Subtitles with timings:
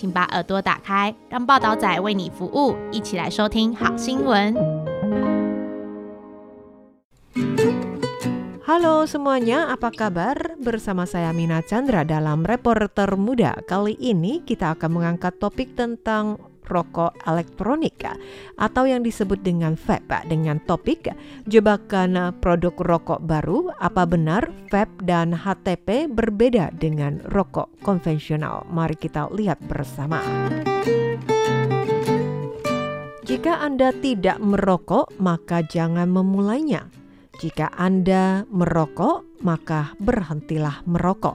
[0.00, 4.54] 请把耳朵打开，让报道仔为你服务，一起来收听好新闻。
[8.66, 10.58] Halo semuanya, apa kabar?
[10.58, 13.62] Bersama saya Mina Chandra dalam Reporter Muda.
[13.64, 16.36] Kali ini kita akan mengangkat topik tentang
[16.71, 17.99] rokok elektronik
[18.55, 21.11] atau yang disebut dengan vape dengan topik
[21.51, 29.27] jebakan produk rokok baru apa benar vape dan HTP berbeda dengan rokok konvensional mari kita
[29.35, 30.23] lihat bersama
[33.27, 36.87] jika Anda tidak merokok maka jangan memulainya
[37.41, 41.33] jika Anda merokok, maka berhentilah merokok.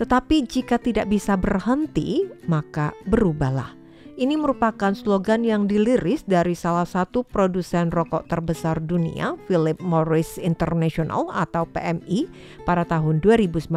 [0.00, 3.81] Tetapi jika tidak bisa berhenti, maka berubahlah.
[4.12, 11.32] Ini merupakan slogan yang diliris dari salah satu produsen rokok terbesar dunia, Philip Morris International
[11.32, 12.28] atau PMI
[12.68, 13.72] pada tahun 2019.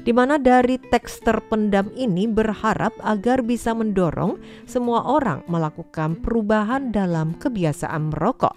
[0.00, 7.36] Di mana dari teks terpendam ini berharap agar bisa mendorong semua orang melakukan perubahan dalam
[7.36, 8.56] kebiasaan merokok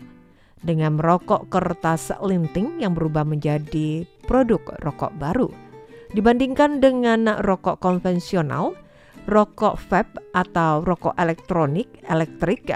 [0.63, 5.51] dengan merokok kertas linting yang berubah menjadi produk rokok baru.
[6.15, 8.86] Dibandingkan dengan rokok konvensional,
[9.27, 12.71] rokok vape atau rokok elektronik, elektrik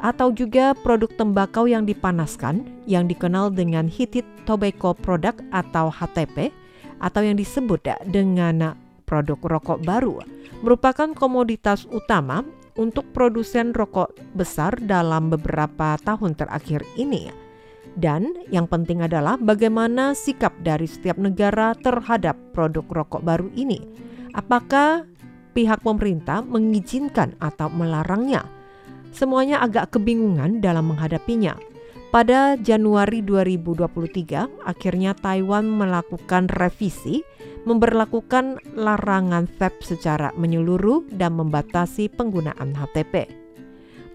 [0.00, 6.54] atau juga produk tembakau yang dipanaskan yang dikenal dengan heated tobacco product atau HTP
[7.02, 10.22] atau yang disebut dengan produk rokok baru
[10.62, 12.46] merupakan komoditas utama
[12.78, 17.28] untuk produsen rokok besar dalam beberapa tahun terakhir ini.
[17.98, 23.82] Dan yang penting adalah bagaimana sikap dari setiap negara terhadap produk rokok baru ini.
[24.30, 25.10] Apakah
[25.50, 28.46] pihak pemerintah mengizinkan atau melarangnya?
[29.10, 31.58] Semuanya agak kebingungan dalam menghadapinya.
[32.10, 37.22] Pada Januari 2023, akhirnya Taiwan melakukan revisi
[37.62, 43.39] memberlakukan larangan vape secara menyeluruh dan membatasi penggunaan HTP.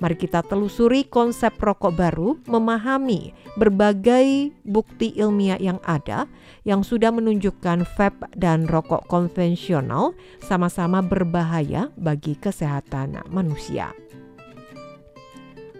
[0.04, 6.28] Mari kita telusuri konsep rokok baru, memahami berbagai bukti ilmiah yang ada
[6.68, 10.12] yang sudah menunjukkan vape dan rokok konvensional
[10.44, 13.96] sama-sama berbahaya bagi kesehatan manusia.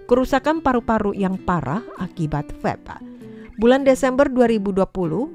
[0.08, 3.16] Kerusakan paru-paru yang parah akibat vape.
[3.56, 4.84] Bulan Desember 2020,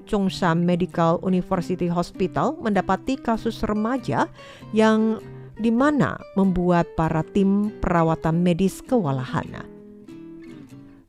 [0.05, 4.29] Chongshan Medical University Hospital mendapati kasus remaja
[4.77, 5.21] yang
[5.61, 9.69] di mana membuat para tim perawatan medis kewalahan.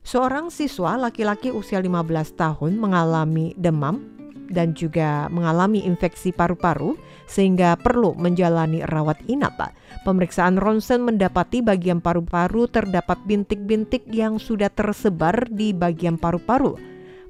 [0.04, 4.12] Seorang siswa laki-laki usia 15 tahun mengalami demam
[4.52, 9.72] dan juga mengalami infeksi paru-paru sehingga perlu menjalani rawat inap.
[10.04, 16.76] Pemeriksaan ronsen mendapati bagian paru-paru terdapat bintik-bintik yang sudah tersebar di bagian paru-paru.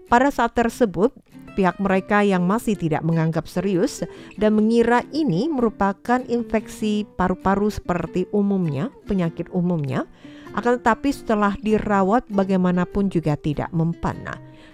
[0.09, 1.13] Pada saat tersebut,
[1.53, 4.03] pihak mereka yang masih tidak menganggap serius
[4.41, 10.09] dan mengira ini merupakan infeksi paru-paru seperti umumnya, penyakit umumnya,
[10.53, 14.21] akan tetapi setelah dirawat bagaimanapun juga tidak mempan.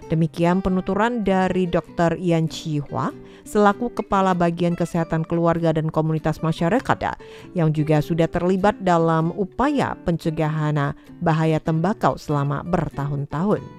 [0.09, 2.17] Demikian penuturan dari Dr.
[2.17, 3.13] Yan Chihua
[3.45, 6.97] selaku Kepala Bagian Kesehatan Keluarga dan Komunitas Masyarakat
[7.53, 13.78] yang juga sudah terlibat dalam upaya pencegahan bahaya tembakau selama bertahun-tahun.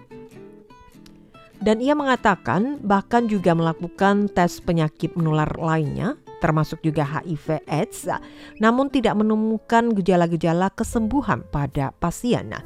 [1.61, 8.09] Dan ia mengatakan bahkan juga melakukan tes penyakit menular lainnya termasuk juga HIV AIDS
[8.59, 12.57] namun tidak menemukan gejala-gejala kesembuhan pada pasien.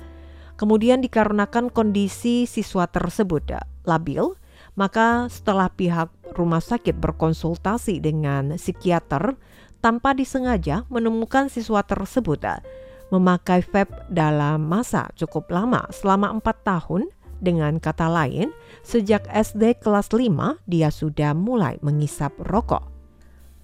[0.54, 4.38] Kemudian dikarenakan kondisi siswa tersebut labil,
[4.78, 9.34] maka setelah pihak rumah sakit berkonsultasi dengan psikiater
[9.82, 12.46] tanpa disengaja menemukan siswa tersebut
[13.12, 17.02] memakai vape dalam masa cukup lama selama 4 tahun
[17.40, 18.54] dengan kata lain,
[18.84, 22.94] sejak SD kelas 5 dia sudah mulai mengisap rokok.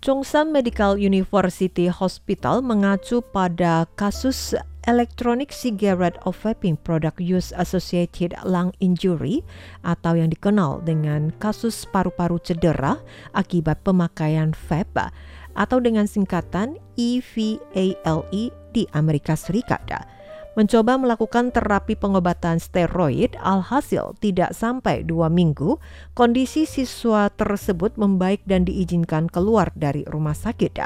[0.01, 4.57] Chongshan Medical University Hospital mengacu pada kasus
[4.89, 9.45] Electronic Cigarette of Vaping Product Use Associated Lung Injury
[9.85, 12.97] atau yang dikenal dengan kasus paru-paru cedera
[13.37, 15.13] akibat pemakaian vape
[15.53, 19.85] atau dengan singkatan EVALE di Amerika Serikat.
[20.59, 25.79] Mencoba melakukan terapi pengobatan steroid, alhasil tidak sampai dua minggu,
[26.19, 30.83] kondisi siswa tersebut membaik dan diizinkan keluar dari rumah sakit.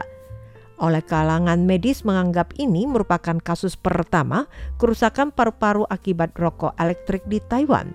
[0.84, 7.94] Oleh kalangan medis menganggap ini merupakan kasus pertama kerusakan paru-paru akibat rokok elektrik di Taiwan.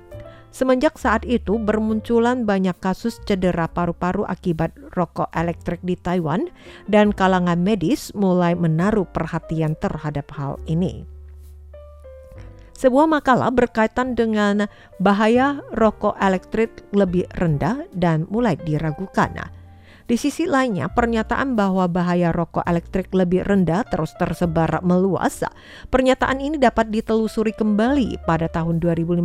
[0.50, 6.50] Semenjak saat itu bermunculan banyak kasus cedera paru-paru akibat rokok elektrik di Taiwan
[6.90, 11.19] dan kalangan medis mulai menaruh perhatian terhadap hal ini.
[12.80, 14.72] Sebuah makalah berkaitan dengan
[15.04, 19.52] bahaya rokok elektrik lebih rendah dan mulai diragukan.
[20.10, 25.46] Di sisi lainnya, pernyataan bahwa bahaya rokok elektrik lebih rendah terus tersebar meluas.
[25.94, 29.22] Pernyataan ini dapat ditelusuri kembali pada tahun 2015.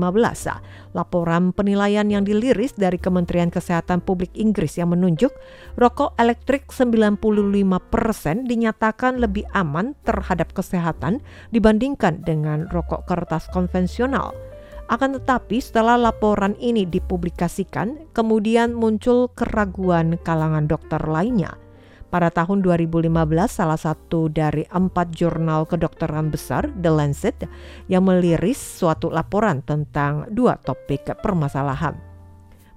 [0.92, 5.32] Laporan penilaian yang diliris dari Kementerian Kesehatan Publik Inggris yang menunjuk
[5.80, 14.53] rokok elektrik 95% dinyatakan lebih aman terhadap kesehatan dibandingkan dengan rokok kertas konvensional.
[14.84, 21.56] Akan tetapi setelah laporan ini dipublikasikan, kemudian muncul keraguan kalangan dokter lainnya.
[22.12, 23.10] Pada tahun 2015,
[23.50, 27.48] salah satu dari empat jurnal kedokteran besar, The Lancet,
[27.90, 32.13] yang meliris suatu laporan tentang dua topik permasalahan.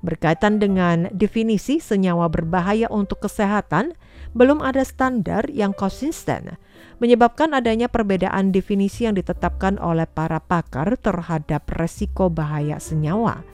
[0.06, 3.98] Berkaitan dengan definisi senyawa berbahaya untuk kesehatan,
[4.38, 6.58] belum ada standar yang konsisten
[6.98, 13.46] menyebabkan adanya perbedaan definisi yang ditetapkan oleh para pakar terhadap resiko bahaya senyawa.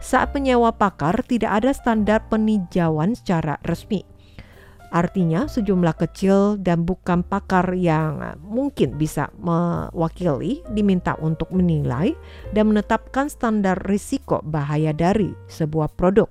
[0.00, 4.04] Saat penyewa pakar tidak ada standar peninjauan secara resmi.
[4.94, 12.14] Artinya sejumlah kecil dan bukan pakar yang mungkin bisa mewakili diminta untuk menilai
[12.54, 16.30] dan menetapkan standar risiko bahaya dari sebuah produk.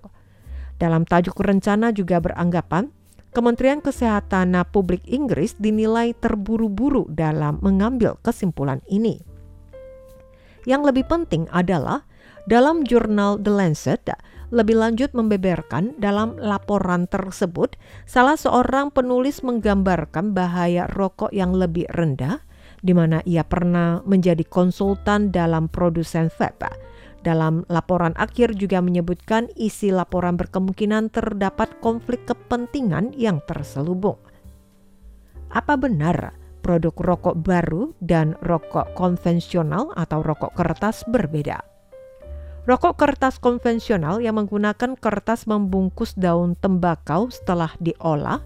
[0.80, 2.92] Dalam tajuk rencana juga beranggapan
[3.36, 9.19] Kementerian Kesehatan Publik Inggris dinilai terburu-buru dalam mengambil kesimpulan ini.
[10.63, 12.08] Yang lebih penting adalah
[12.48, 14.08] dalam jurnal The Lancet
[14.54, 22.42] lebih lanjut membeberkan dalam laporan tersebut salah seorang penulis menggambarkan bahaya rokok yang lebih rendah
[22.86, 26.86] di mana ia pernah menjadi konsultan dalam produsen vape
[27.26, 34.22] dalam laporan akhir juga menyebutkan isi laporan berkemungkinan terdapat konflik kepentingan yang terselubung.
[35.50, 41.75] Apa benar produk rokok baru dan rokok konvensional atau rokok kertas berbeda?
[42.66, 48.42] Rokok kertas konvensional yang menggunakan kertas membungkus daun tembakau setelah diolah,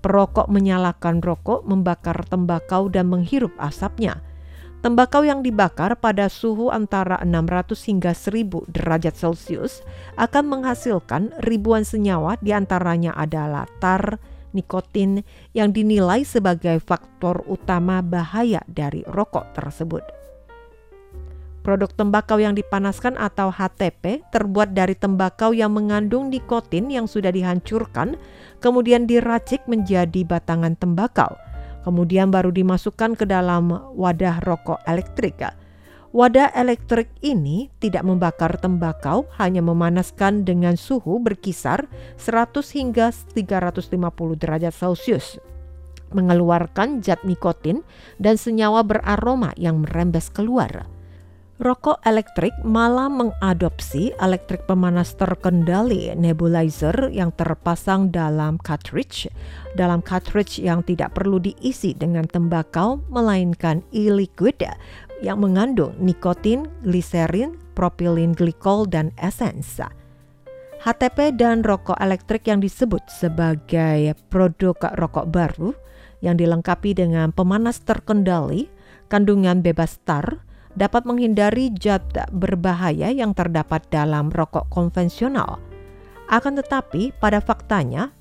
[0.00, 4.20] perokok menyalakan rokok, membakar tembakau dan menghirup asapnya–
[4.78, 9.82] Tembakau yang dibakar pada suhu antara 600 hingga 1000 derajat Celcius
[10.14, 14.22] akan menghasilkan ribuan senyawa di antaranya adalah tar,
[14.54, 20.06] nikotin yang dinilai sebagai faktor utama bahaya dari rokok tersebut.
[21.68, 28.16] Produk tembakau yang dipanaskan atau HTP terbuat dari tembakau yang mengandung nikotin yang sudah dihancurkan,
[28.64, 31.36] kemudian diracik menjadi batangan tembakau–
[31.88, 35.40] kemudian baru dimasukkan ke dalam wadah rokok elektrik.
[36.12, 41.88] Wadah elektrik ini tidak membakar tembakau, hanya memanaskan dengan suhu berkisar
[42.20, 43.96] 100 hingga 350
[44.36, 45.40] derajat Celcius
[46.08, 47.84] mengeluarkan zat nikotin
[48.16, 50.88] dan senyawa beraroma yang merembes keluar.
[51.58, 59.26] Rokok elektrik malah mengadopsi elektrik pemanas terkendali nebulizer yang terpasang dalam cartridge.
[59.74, 64.70] Dalam cartridge yang tidak perlu diisi dengan tembakau, melainkan e-liquid
[65.18, 69.82] yang mengandung nikotin, gliserin, propylene glycol, dan esens.
[70.78, 75.74] HTP dan rokok elektrik yang disebut sebagai produk rokok baru
[76.22, 78.70] yang dilengkapi dengan pemanas terkendali,
[79.10, 80.46] kandungan bebas tar,
[80.78, 85.58] dapat menghindari zat berbahaya yang terdapat dalam rokok konvensional.
[86.30, 88.14] Akan tetapi, pada faktanya,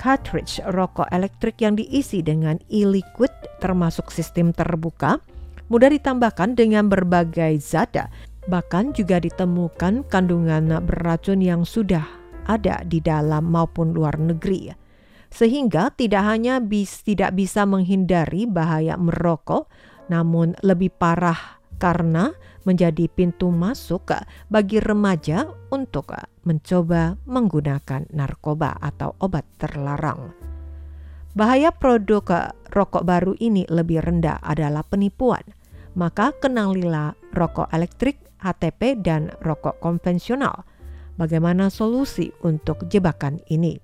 [0.00, 3.30] cartridge rokok elektrik yang diisi dengan e-liquid
[3.60, 5.20] termasuk sistem terbuka
[5.68, 7.94] mudah ditambahkan dengan berbagai zat,
[8.48, 12.02] bahkan juga ditemukan kandungan beracun yang sudah
[12.48, 14.72] ada di dalam maupun luar negeri.
[15.30, 19.70] Sehingga tidak hanya bis, tidak bisa menghindari bahaya merokok,
[20.10, 22.36] namun lebih parah karena
[22.68, 24.12] menjadi pintu masuk
[24.52, 26.12] bagi remaja untuk
[26.44, 30.36] mencoba menggunakan narkoba atau obat terlarang.
[31.32, 35.42] Bahaya produk rokok baru ini lebih rendah adalah penipuan.
[35.96, 40.62] Maka kenalilah rokok elektrik, HTP, dan rokok konvensional.
[41.18, 43.78] Bagaimana solusi untuk jebakan ini?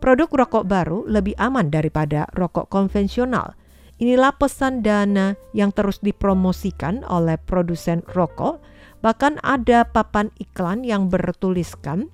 [0.00, 3.52] Produk rokok baru lebih aman daripada rokok konvensional
[4.00, 8.64] Inilah pesan dana yang terus dipromosikan oleh produsen rokok.
[9.04, 12.08] Bahkan ada papan iklan yang bertuliskan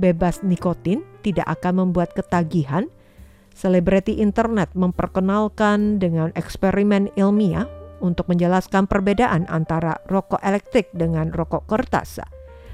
[0.00, 2.88] bebas nikotin, tidak akan membuat ketagihan.
[3.52, 7.66] Selebriti internet memperkenalkan dengan eksperimen ilmiah
[7.98, 12.22] untuk menjelaskan perbedaan antara rokok elektrik dengan rokok kertas.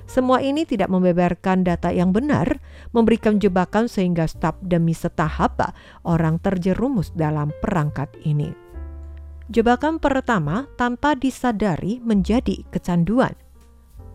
[0.04, 2.60] Semua ini tidak membeberkan data yang benar,
[2.92, 5.72] memberikan jebakan sehingga step demi setahap
[6.04, 8.52] orang terjerumus dalam perangkat ini.
[9.48, 13.36] Jebakan pertama tanpa disadari menjadi kecanduan.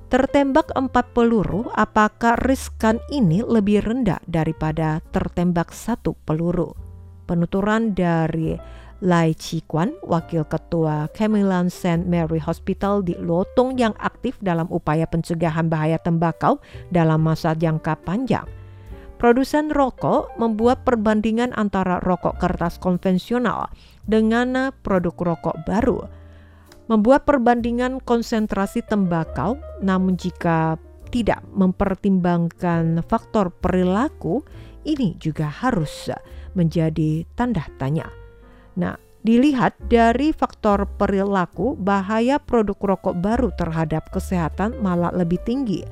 [0.10, 6.74] Tertembak empat peluru, apakah riskan ini lebih rendah daripada tertembak satu peluru?
[7.30, 8.58] Penuturan dari
[9.00, 12.04] Lai Chi-kwan, Wakil Ketua Kemilan St.
[12.04, 16.60] Mary Hospital di Lotong yang aktif dalam upaya pencegahan bahaya tembakau
[16.92, 18.44] dalam masa jangka panjang.
[19.16, 23.72] Produsen rokok membuat perbandingan antara rokok kertas konvensional
[24.08, 26.20] dengan produk rokok baru
[26.90, 30.76] membuat perbandingan konsentrasi tembakau, namun jika
[31.14, 34.42] tidak mempertimbangkan faktor perilaku,
[34.84, 36.10] ini juga harus
[36.58, 38.19] menjadi tanda tanya.
[38.80, 38.96] Nah,
[39.28, 45.84] dilihat dari faktor perilaku, bahaya produk rokok baru terhadap kesehatan malah lebih tinggi.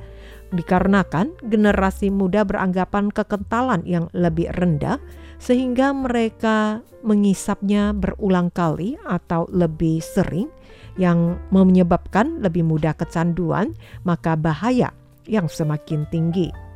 [0.48, 4.96] Dikarenakan generasi muda beranggapan kekentalan yang lebih rendah,
[5.36, 10.48] sehingga mereka mengisapnya berulang kali atau lebih sering
[10.96, 14.90] yang menyebabkan lebih mudah kecanduan, maka bahaya
[15.28, 16.67] yang semakin tinggi.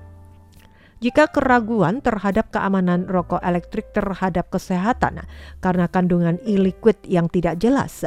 [1.03, 5.27] Jika keraguan terhadap keamanan rokok elektrik terhadap kesehatan
[5.59, 8.07] karena kandungan e-liquid yang tidak jelas,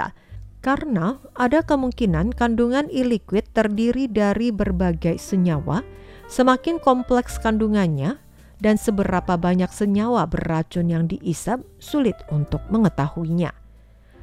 [0.63, 5.83] karena ada kemungkinan kandungan e-liquid terdiri dari berbagai senyawa,
[6.31, 8.15] semakin kompleks kandungannya
[8.63, 13.51] dan seberapa banyak senyawa beracun yang diisap sulit untuk mengetahuinya.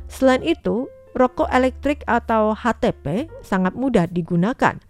[0.08, 4.80] Selain itu, Rokok elektrik atau HTP sangat mudah digunakan.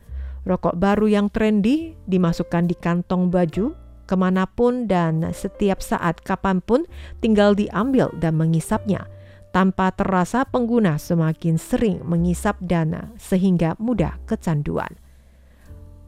[0.43, 3.79] Rokok baru yang trendy dimasukkan di kantong baju
[4.11, 6.83] ke mana pun dan setiap saat kapan pun
[7.23, 9.07] tinggal diambil dan mengisapnya.
[9.53, 14.97] Tanpa terasa pengguna semakin sering mengisap dana sehingga mudah kecanduan.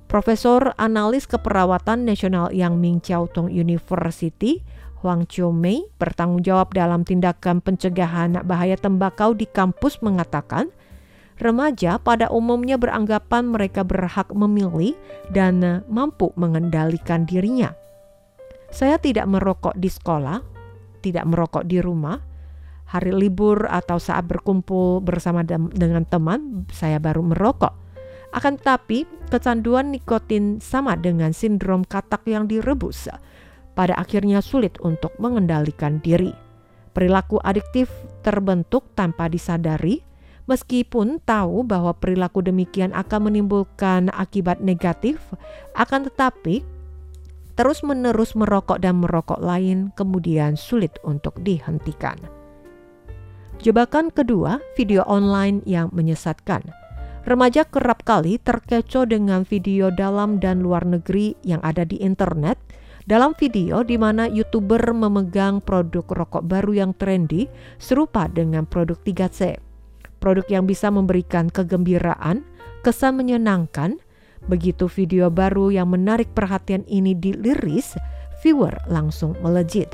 [0.09, 4.65] Profesor Analis Keperawatan Nasional Yang Ming Chiao Tong University
[5.05, 10.73] Huang Mei bertanggung jawab dalam tindakan pencegahan bahaya tembakau di kampus mengatakan,
[11.45, 14.97] remaja pada umumnya beranggapan mereka berhak memilih
[15.29, 17.77] dan mampu mengendalikan dirinya.
[18.73, 20.41] Saya tidak merokok di sekolah,
[21.05, 22.19] tidak merokok di rumah.
[22.85, 27.73] Hari libur atau saat berkumpul bersama dengan teman, saya baru merokok.
[28.35, 33.07] Akan tetapi, kecanduan nikotin sama dengan sindrom katak yang direbus
[33.79, 36.35] pada akhirnya sulit untuk mengendalikan diri.
[36.95, 37.91] Perilaku adiktif
[38.23, 40.03] terbentuk tanpa disadari,
[40.45, 45.21] meskipun tahu bahwa perilaku demikian akan menimbulkan akibat negatif,
[45.77, 46.65] akan tetapi
[47.55, 52.19] terus-menerus merokok dan merokok lain kemudian sulit untuk dihentikan.
[53.63, 56.67] Jebakan kedua, video online yang menyesatkan.
[57.25, 62.61] Remaja kerap kali terkecoh dengan video dalam dan luar negeri yang ada di internet
[63.09, 67.49] dalam video di mana YouTuber memegang produk rokok baru yang trendy
[67.81, 69.64] serupa dengan produk 3C.
[70.25, 72.49] Produk yang bisa memberikan kegembiraan,
[72.81, 74.01] kesan menyenangkan.
[74.49, 77.93] Begitu video baru yang menarik perhatian ini diliris,
[78.41, 79.93] viewer langsung melejit.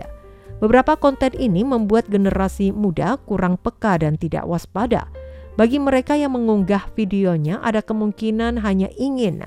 [0.62, 5.10] Beberapa konten ini membuat generasi muda kurang peka dan tidak waspada.
[5.58, 9.42] Bagi mereka yang mengunggah videonya, ada kemungkinan hanya ingin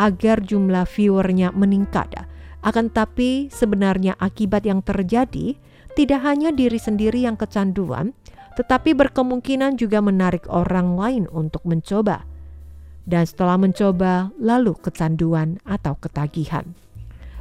[0.00, 2.24] agar jumlah viewernya meningkat
[2.64, 5.60] akan tapi sebenarnya akibat yang terjadi
[5.94, 8.16] tidak hanya diri sendiri yang kecanduan,
[8.54, 12.26] tetapi berkemungkinan juga menarik orang lain untuk mencoba.
[13.04, 16.64] Dan setelah mencoba, lalu kecanduan atau ketagihan.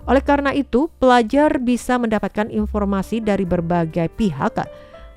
[0.04, 4.60] Oleh karena itu, pelajar bisa mendapatkan informasi dari berbagai pihak,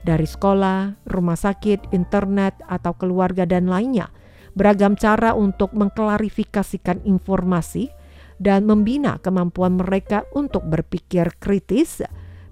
[0.07, 4.07] dari sekolah, rumah sakit, internet, atau keluarga, dan lainnya.
[4.55, 7.91] Beragam cara untuk mengklarifikasikan informasi
[8.39, 12.07] dan membina kemampuan mereka untuk berpikir kritis,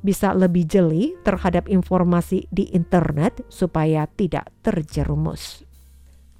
[0.05, 5.65] bisa lebih jeli terhadap informasi di internet supaya tidak terjerumus.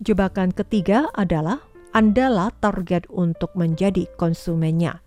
[0.05, 4.99] Jebakan ketiga adalah Andalah target untuk menjadi konsumennya.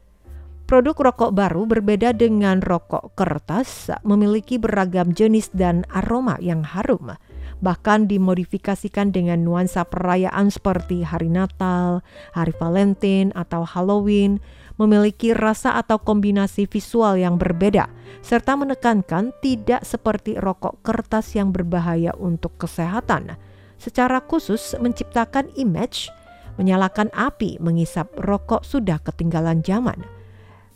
[0.72, 7.12] Produk rokok baru berbeda dengan rokok kertas, memiliki beragam jenis dan aroma yang harum
[7.60, 14.38] bahkan dimodifikasikan dengan nuansa perayaan seperti hari Natal, hari Valentine, atau Halloween,
[14.78, 17.90] memiliki rasa atau kombinasi visual yang berbeda,
[18.22, 23.38] serta menekankan tidak seperti rokok kertas yang berbahaya untuk kesehatan.
[23.78, 26.10] Secara khusus menciptakan image,
[26.58, 30.02] menyalakan api mengisap rokok sudah ketinggalan zaman.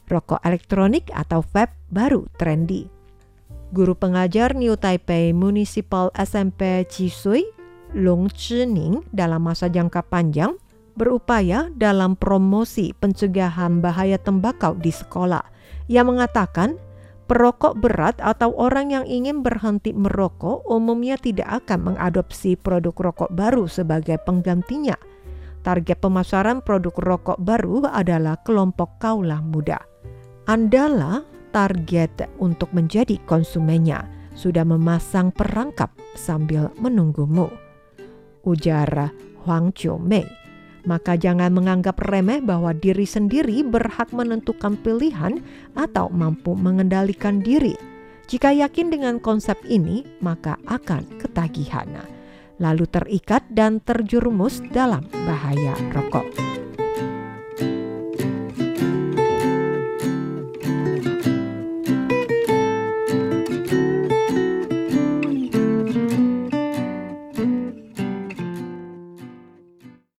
[0.10, 3.01] Rokok elektronik atau vape baru trendy.
[3.72, 7.48] Guru pengajar New Taipei Municipal SMP Cisui,
[7.96, 10.60] Long Chining dalam masa jangka panjang
[11.00, 15.40] berupaya dalam promosi pencegahan bahaya tembakau di sekolah.
[15.88, 16.76] Ia mengatakan,
[17.32, 23.72] perokok berat atau orang yang ingin berhenti merokok umumnya tidak akan mengadopsi produk rokok baru
[23.72, 25.00] sebagai penggantinya.
[25.64, 29.80] Target pemasaran produk rokok baru adalah kelompok kaulah muda.
[30.44, 37.52] Andalah target untuk menjadi konsumennya sudah memasang perangkap sambil menunggumu.
[38.48, 39.12] Ujar
[39.46, 40.26] Huang Mei.
[40.82, 45.46] Maka jangan menganggap remeh bahwa diri sendiri berhak menentukan pilihan
[45.78, 47.78] atau mampu mengendalikan diri.
[48.26, 51.86] Jika yakin dengan konsep ini, maka akan ketagihan,
[52.58, 56.61] lalu terikat dan terjerumus dalam bahaya rokok.